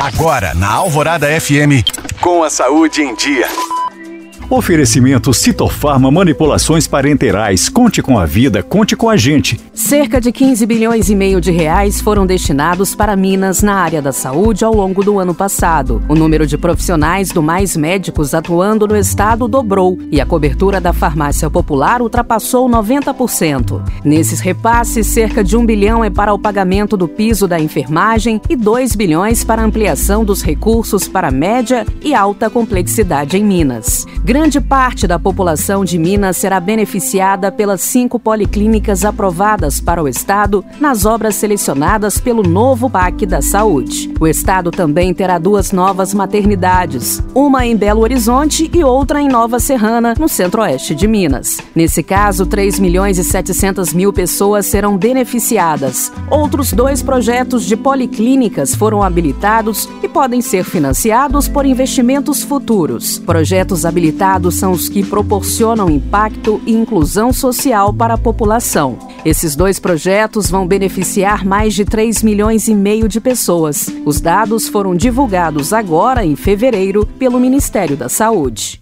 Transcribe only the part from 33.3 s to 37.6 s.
em Minas. Grande parte da população de Minas será beneficiada